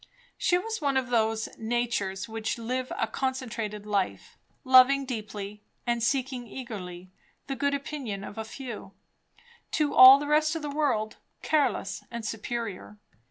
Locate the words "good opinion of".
7.55-8.39